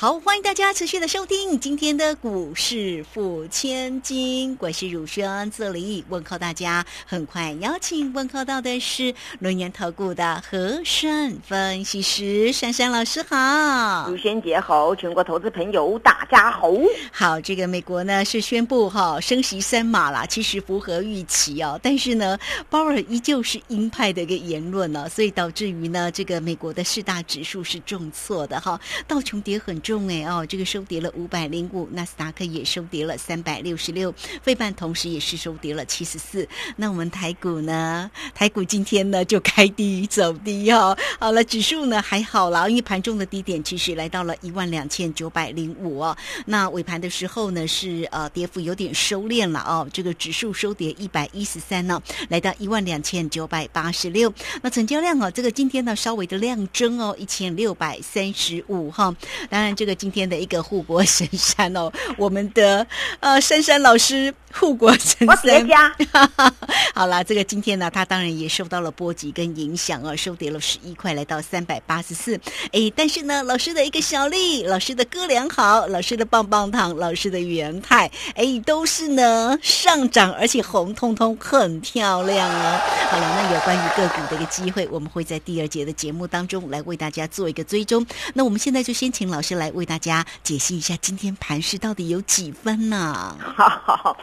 [0.00, 6.82] 好，欢迎大家持续的收听今天的股市付千金，我是汝轩，这里问候大家。
[7.04, 14.08] 很快邀请问候到的是轮研投顾的和顺分析师珊珊老师，好。
[14.08, 16.72] 汝轩节好，全国投资朋友大家好。
[17.12, 22.38] 好，这个美国呢是宣布哈升息三码啦，其实符合预期哦，但是呢
[22.70, 29.89] 鲍尔依旧是鹰派的一个言论呢，所以导致于呢这个美国的四大指数是重挫的哈，道琼跌很重。
[29.90, 36.46] 重哎哦，这个收跌了五百零五，纳斯达克也收跌了三百六十六，费半同时也是收跌了七十四。
[36.76, 38.08] 那我们台股呢？
[38.32, 40.96] 台股今天呢就开低走低哦。
[41.18, 46.16] 好了，指数呢还好啦，因为盘中的低点其实来到了一万两千九百零五哦。
[46.46, 54.32] 那尾盘的时候呢是呃跌幅有点收敛了哦，这个指数收跌一百一十三呢，来到一万两千九百八十六。
[54.62, 59.12] 那成交量哦，这个今天呢稍微的量增哦，一千六百三十五哈。
[59.48, 59.74] 当然。
[59.80, 62.86] 这个今天的一个护国神山哦，我们的
[63.20, 65.92] 呃珊珊老师护国神山。
[66.94, 72.38] 好啦，这个今天呢，它当然也受到了波及跟影响啊，收跌了十一块，来到三百八十四。
[72.72, 82.80] 哎，但是呢，老师的一个小丽，老师的哥俩好，老师的棒棒糖，老师的元泰，哎，都是呢上涨，而且红彤彤，很漂亮哦。
[83.10, 88.06] 好了，那有关于个股的一个机会，我们会在第二节的节目当中来为大家做一个追踪。
[88.34, 89.70] 那我们现在就先请老师来。
[89.70, 93.38] 为大家解析一下今天盘市到底有几分呢？
[93.56, 94.16] 好，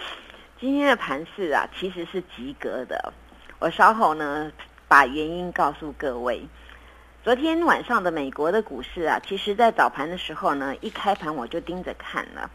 [0.60, 3.14] 今天的盘市啊，其实是及格的。
[3.60, 4.52] 我稍后呢，
[4.88, 6.48] 把原因告诉各位。
[7.24, 12.50] 昨天晚上的美国的股市啊，其实在早盘的时候呢，一开盘我就盯着看了，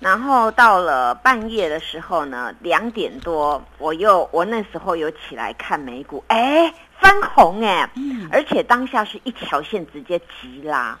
[0.00, 7.90] 然后到了半夜的时候呢，两点多，我又我那时候有起来看美股，哎，翻红哎，
[8.32, 10.98] 而且当下是一条线直接急拉。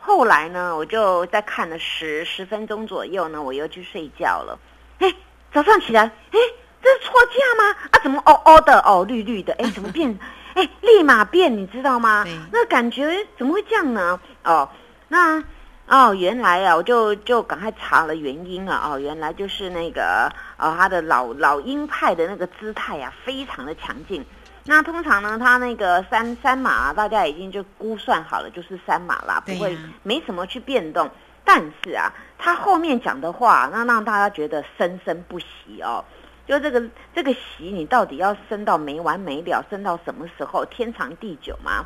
[0.00, 4.58] 后来呢，我就在看了十十分钟左右呢，我又去睡觉了。
[4.98, 5.12] 哎，
[5.52, 6.38] 早上起来，哎，
[6.82, 7.76] 这是错价吗？
[7.90, 10.18] 啊，怎么哦哦的哦，绿绿的，哎， 怎么变？
[10.54, 12.24] 哎，立马变，你知道吗？
[12.52, 14.20] 那感觉怎么会这样呢？
[14.44, 14.68] 哦，
[15.08, 15.42] 那
[15.86, 18.90] 哦，原来啊，我就就赶快查了原因啊。
[18.90, 24.24] 哦，原来就是那个哦，他的老老鹰派的那个姿态啊，非常的强劲。
[24.64, 31.10] 那通常呢，他那个三三码，大家已经就估算好了，就是三码啦，不会没什么去变动。
[31.44, 36.04] 但是啊，他后面讲的话，那让大家觉得生生不息哦。
[36.46, 36.82] 就这个
[37.14, 41.84] 这个息，你到底要生到没完没了，生到什么时候，天长地久吗？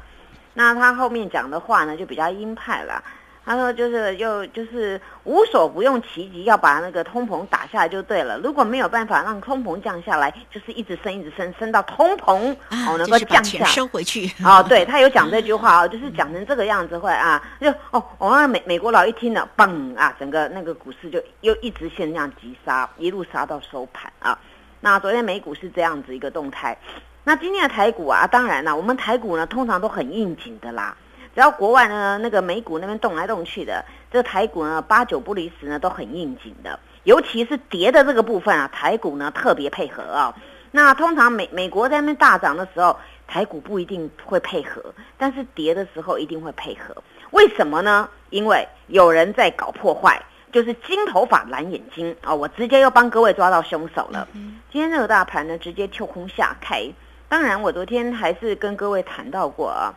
[0.55, 3.03] 那他后面讲的话呢，就比较鹰派了。
[3.47, 8.37] 他说：“就是又就是无所不用其极，要把那个通膨打下来就对了。
[8.39, 14.29] 如果没有办法让通膨降下来，就是一直升，一直升，升到通膨哦能够降下收回去。
[14.45, 24.37] 哦，对他有讲这句话哦， 就是讲成这个样子会啊，就哦，我那美美国佬一听了，嘣啊，整个那个股市就又一直线这样急杀，一路杀到收盘啊。
[24.81, 26.77] 那昨天美股是这样子一个动态，
[27.23, 30.97] 那今天的台股啊，当然了，我们台股呢通常都很应景的啦。”
[31.37, 36.81] 只要国外呢，那个美股那边动来动去的，这台股呢八九不离十呢，都很应景的。
[37.05, 40.35] 尤其是跌的这个部分啊，台股呢特别配合啊。
[40.71, 42.99] 那通常美美国在那边大涨的时候，
[43.29, 44.83] 台股不一定会配合，
[45.19, 46.97] 但是跌的时候一定会配合。
[47.33, 48.09] 为什么呢？
[48.31, 50.19] 因为有人在搞破坏，
[50.51, 52.35] 就是金头发蓝眼睛啊！
[52.35, 54.27] 我直接又帮各位抓到凶手了。
[54.73, 56.91] 今天这个大盘呢，直接跳空下开。
[57.29, 59.93] 当然，我昨天还是跟各位谈到过啊。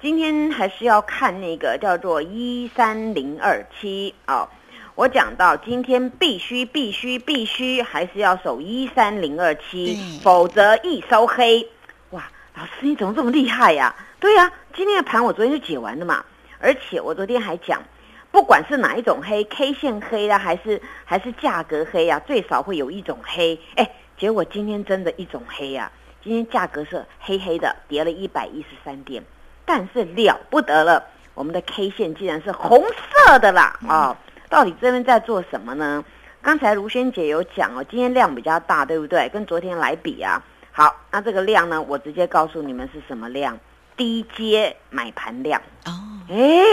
[0.00, 4.48] 今天还是要看那个叫做一三零二七哦，
[4.94, 11.68] 我讲到今天必须必须必须还是要守一三零二七，否则一收黑。
[12.10, 13.92] 哇，老师你怎么这么厉害呀？
[14.20, 16.24] 对呀，今天的盘我昨天就解完了嘛，
[16.60, 17.82] 而且我昨天还讲，
[18.30, 23.58] 不管是哪一种黑，K 线黑啦，还是还是价格黑呀，最少会有一种黑。
[23.74, 25.90] 哎，结果今天真的一种黑呀，
[26.22, 29.24] 今天价格是黑黑的，跌了一百一十三点。
[29.68, 31.04] 但是了不得了，
[31.34, 33.78] 我们的 K 线竟然是红色的啦！
[33.86, 34.16] 啊，
[34.48, 36.02] 到底这边在做什么呢？
[36.40, 39.28] 刚才卢萱姐有讲哦，今天量比较大，对不对？
[39.28, 40.42] 跟昨天来比啊，
[40.72, 43.60] 好，那这个量呢，我直接告诉你们是什么量？
[43.94, 45.92] 低阶买盘量哦。
[46.30, 46.64] 哎，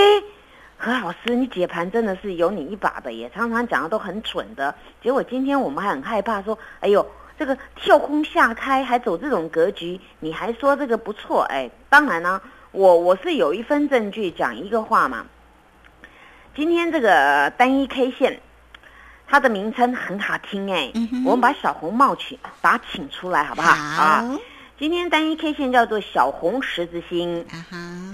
[0.78, 4.74] 何老师，你解盘真的是有你一把的，耶常常讲的都很蠢的。
[5.04, 7.06] 结果今天我们还很害怕，说，哎呦，
[7.38, 11.42] 这个跳空下开还走这种格局，你还说这个不错？
[11.50, 12.42] 哎，当然呢。
[12.76, 15.26] 我我是有一份证据讲一个话嘛。
[16.54, 18.42] 今天这个单一 K 线，
[19.28, 20.92] 它的名称很好听哎，
[21.26, 23.72] 我们把小红帽请把它请出来好不好？
[23.72, 24.40] 啊。
[24.78, 27.46] 今天单一 K 线叫做小红十字星，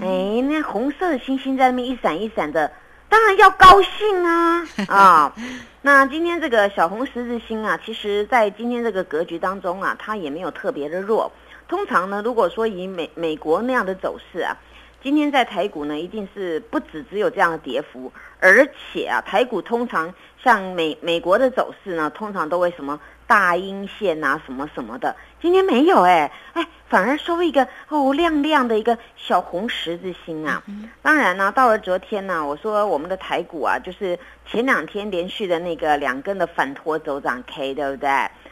[0.00, 2.70] 哎，那红色的星星在那边一闪一闪的，
[3.08, 5.34] 当然要高兴啊 啊！
[5.82, 11.32] 那今天这个小红十字星啊，其实在今天这个格局当中啊，它也没有特别的弱。
[11.68, 14.56] 通常呢，如果说以美美国那样的走势啊，
[15.02, 20.12] 今天在台股呢，一定是不止只有这样的跌幅，而且啊，台股通常
[20.42, 23.00] 像美美国的走势呢，通常都会什么？
[23.24, 30.62] 大阴线啊，什么什么的，今天没有哎， 哎，反而收一个哦亮亮的一个小红十字星啊。
[31.00, 38.10] 当然呢，到了昨天呢，我说我们的台股啊，就是前两天连续的那个两根的反拖走涨 K，对不对？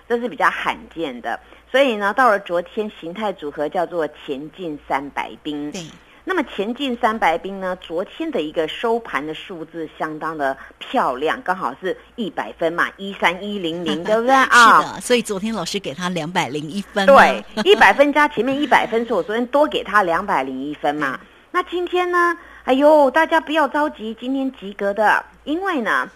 [0.09, 1.39] 这是比较罕见的。
[1.71, 5.71] 所以呢，到了昨天形态组合叫做前进三百兵。
[5.71, 5.83] 对。
[6.23, 7.77] 那么前进三百兵呢？
[7.81, 14.83] 昨天的一个收盘的数字相当的漂亮，刚好是一百分嘛，一三一零零， 对不对啊？
[14.83, 17.05] 是的，所以昨天老师给他两百零一分。
[17.07, 21.19] 对， 一百分加前面一百分，是我昨天多给他两百零一分嘛。
[21.51, 22.37] 那今天呢？
[22.65, 26.09] 哎呦，大家不要着急，今天及格的，因为呢，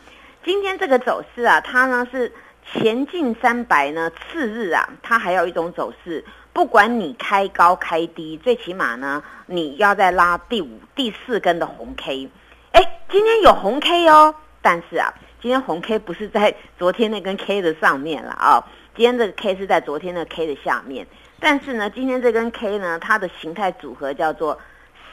[0.45, 2.31] 今天这个走势啊，它呢是
[2.73, 6.25] 前进三百呢，次日啊，它还有一种走势。
[6.53, 12.29] 不管你开高开低，最起码呢，你要再拉第五、第四根的红 K。
[12.73, 15.13] 哎，今天有红 K 哦，但是啊，
[15.43, 18.65] 今天红 K 不是在昨天那根 K 的上面了啊，
[18.97, 21.07] 今天这个 K 是在昨天的 K 的下面。
[21.41, 24.59] 但是呢，今天这根 K 呢，它的形态组合叫做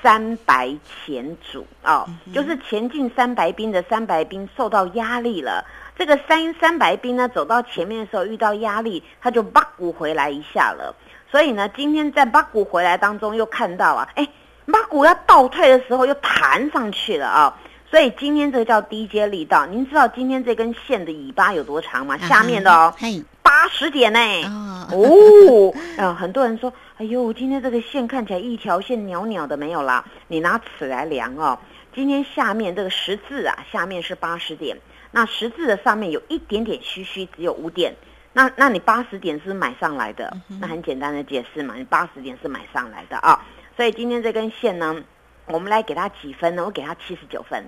[0.01, 0.75] 三白
[1.06, 5.63] 前主哦，就是前进三白兵的三白兵受到压力了。
[5.98, 10.95] 这个三三白兵呢，走到前面的时候遇到压力，他就八股回来一下了。
[11.30, 14.27] 所以呢，今天在八股回来当中又看到啊，哎，
[14.65, 17.57] 八股要倒退的时候又弹上去了啊，
[17.89, 19.65] 所以今天这个叫低阶力道。
[19.68, 22.18] 您知道今天这根线的尾巴有多长吗？
[22.18, 22.94] 下面的哦，
[23.44, 24.19] 八十点呢。
[24.92, 30.06] 哦，啊，很多人说，哎呦，今天这个线看起来一条线袅袅的没有啦。
[30.27, 31.57] 你拿尺来量哦，
[31.95, 34.77] 今天下面这个十字啊，下面是八十点，
[35.09, 37.92] 那十字的上面有一点点虚虚，只有五点。
[38.33, 43.44] 那那你八十点是买上来的，那很简单的解释嘛，你八十点是买上来的啊，
[43.75, 44.95] 所以今天这根线呢，
[45.48, 46.63] 我们来给它几分呢？
[46.63, 47.65] 我给它七十九分，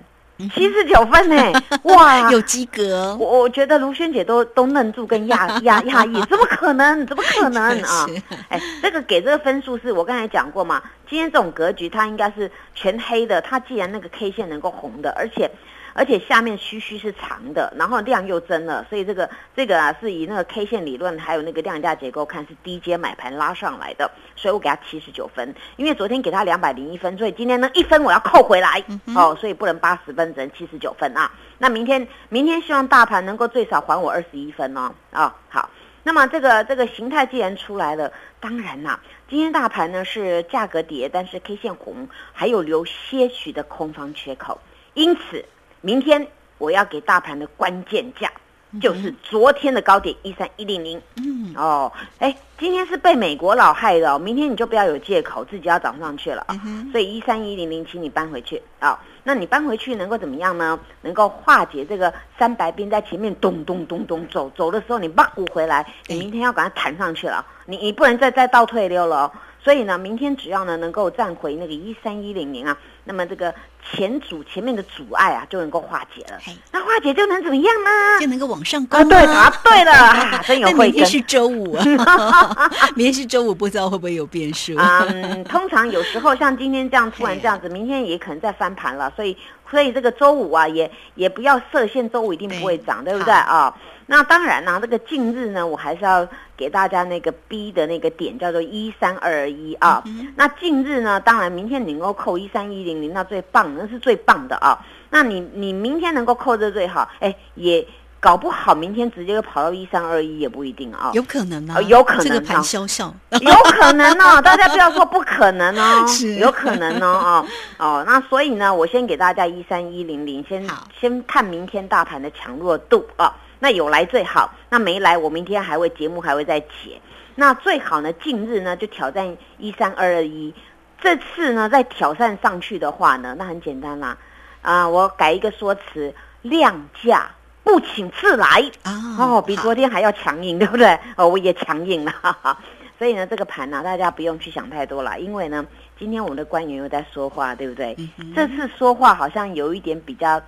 [0.52, 1.52] 七十九分呢，
[1.84, 3.16] 哇，有及格。
[3.20, 7.06] 我我觉得卢萱姐都都愣住跟压压压抑，怎么可能？
[7.06, 8.06] 怎么可能 啊？
[8.48, 15.50] 哎，这个给这个分数是我刚才讲过嘛，今天这种格局它应该是全黑的，它既然那个 K 线能够红的，而且。
[15.94, 28.82] 而且下面虚虚是长的，然后量又增了，所以这个这个啊是以那个 K 线理论还有那个量价结构看是低阶买盘拉上来的，所以我给他七十九分，因为昨天给他两百零一分，所以今天呢一分我要扣回来。
[29.14, 31.30] 哦，所以不能八十分，只能七十九分啊。
[31.58, 34.92] 那明天明天希望大盘能够最少还我二十一分哦。
[35.12, 35.70] 啊好，
[36.02, 38.98] 那么这个这个形态既然出来了，当然啦，
[39.30, 44.60] 今天大盘呢是价格跌，但是 K 线红，还有留些许的空方缺口，
[44.94, 45.44] 因此。
[45.84, 46.26] 明天
[46.56, 48.32] 我要给大盘的关键价，
[48.80, 50.98] 就是昨天的高点一三一零零。
[51.16, 56.58] 嗯，哦，哎，今天是被美国佬害的，明天你就不要有借口，自己要涨上去了啊。
[56.90, 58.98] 所以一三一零零，请你搬回去啊。
[59.24, 60.80] 那你搬回去能够怎么样呢？
[61.02, 69.30] 能够化解这个三白兵在前面咚咚咚咚走走的时候，你把股回来，你明天要把它弹上去了，你你不能再再倒退溜了。
[69.64, 73.52] 所以呢，明天只要呢能够站回那个一三一零零啊，那么这个
[73.90, 76.38] 前阻前面的阻碍啊就能够化解了。
[76.70, 78.20] 那化解就能怎么样呢？
[78.20, 79.08] 就能够往上攻。
[79.08, 80.84] 对，答对了， 真有慧根。
[80.90, 81.82] 明天是周五啊，
[82.94, 84.74] 明天是周五，不知道会不会有变数。
[84.76, 89.10] 嗯，通常有时候像今天这样突然这样子，明天也可能再翻盘了。
[89.16, 89.34] 所以，
[89.70, 93.74] 所以这个周五啊，也也不要设限，周五一定不会涨，对不对啊？
[94.06, 100.04] 那当然呢，这个近日呢，我还是要给大家那个 B 的那个点，叫做一三二一啊。
[100.36, 104.78] 那近日呢，当然明天你能够扣一三一零零，那最棒，那是最棒的啊。
[105.08, 107.86] 那你你明天能够扣这最好，哎，也
[108.24, 111.10] 搞不好明天直接就跑到一三二一也不一定啊。
[111.12, 112.56] 有可能啊，有可能这个盘
[113.42, 114.40] 有可能哦。
[114.40, 116.06] 大家不要说不可能哦，
[116.40, 118.04] 有可能哦哦哦。
[118.06, 120.66] 那所以呢，我先给大家一三一零零，先
[120.98, 123.36] 先看明天大盘的强弱度啊。
[123.58, 126.98] 那有来最好，那没来，我明天还会节目还会再解。
[127.34, 130.54] 那最好呢，近日呢就挑战一三二二一。
[130.98, 134.16] 这次呢再挑战上去的话呢，那很简单啦，
[134.62, 137.30] 啊，我改一个说辞，量价
[137.64, 139.16] 不请自来啊。
[139.18, 140.96] 哦，比昨天还要强硬， 对不对？
[141.16, 142.12] 哦，我也强硬了。
[142.96, 145.66] 所以呢，这个盘呢，大家不用去想太多了，因为呢，
[145.98, 147.96] 今天我们的官员又在说话，对不对？
[148.36, 150.40] 这次说话好像有一点比较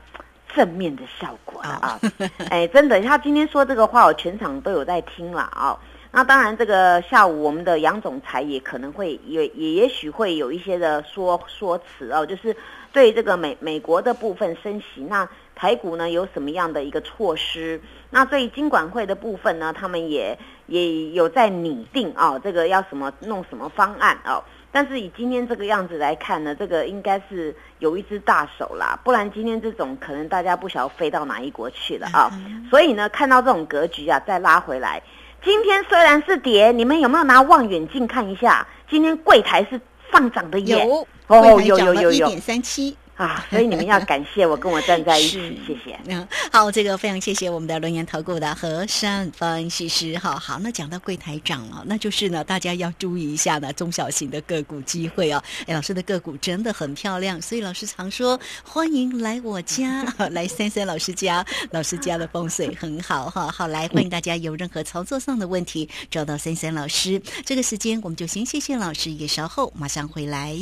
[0.55, 2.01] 正面的效果了啊！
[2.49, 5.77] 哎，真的，他今天说这个话，我全场都有在听了啊。
[6.13, 12.57] 那当然，这个下午我们的杨总裁也可能会也也也许会有一些的说说辞哦，就是
[12.97, 17.79] 对这个美美国的部分升息，那台股呢有什么样的一个措施？
[18.09, 24.43] 那对金管会的部分呢，他们也也有在拟定啊，这个要什么弄什么方案哦。
[24.73, 32.33] 但是以今天这个样子来看呢，这个应该是有一只大手啦，不然今天这种可能大家不晓得飞到哪一国去了啊。
[32.71, 35.03] 所以呢，看到这种格局啊，再拉回来。
[35.45, 38.67] 今天虽然是跌，你们有没有拿望远镜看一下？
[38.89, 39.79] 今天柜台是
[40.13, 40.87] 上涨的耶！
[40.87, 42.97] 有哦，有有有有，一点三七。
[43.17, 45.99] 啊，所以你们要感谢我，跟我站在一起， 谢谢。
[46.07, 50.19] 嗯，好，这个非常谢谢我们的轮岩投顾的何山分析师。
[50.19, 55.43] 好好，那讲到柜台涨了，那就是呢，大家要注意一下呢，中小型的个股机会哦。
[55.67, 63.51] 哎，老师的个股真的很漂亮，所以老师常说欢迎来我家， 来三三老师家，老师家的风水很好哈。
[63.51, 67.19] 好，来欢迎大家有任何操作上的问题找到三三老师。
[67.47, 70.55] 这个时间我们就先谢谢老师，也稍后马上回来。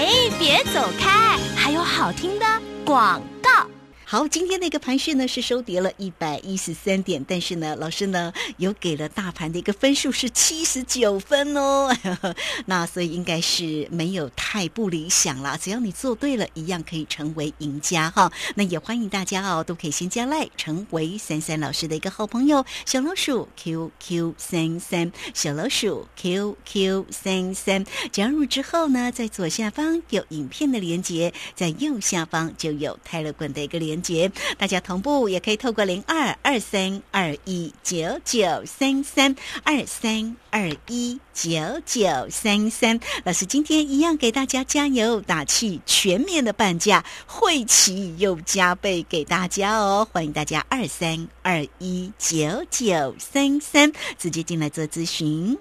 [0.00, 2.46] 哎，别走开，还有好听的
[2.86, 3.20] 广。
[4.10, 11.96] 好，今天的一个盘势呢是收跌了一百一十三点，但是呢，老师呢有给了大盘的一个分数是七十九分哦，
[12.66, 15.56] 那所以应该是没有太不理想啦。
[15.56, 18.32] 只要你做对了，一样可以成为赢家哈。
[18.56, 33.99] 那也欢迎大家哦，都可以先加赖成为三三老师的一个好朋友，小老鼠 QQ 三三，小老鼠 QQ 三三，加入之后呢，在左下方有影片的连接，在右下方就有泰勒滚的一个连。
[34.00, 42.98] 节，大家同步也可以透过零二二三二一九九三三二三二一九九三三。
[43.24, 50.06] 老师今天一样给大家加油打气，全面的半价，会期又加倍给大家哦！
[50.12, 55.56] 欢迎大家二三二一九九三三直接进来做咨询。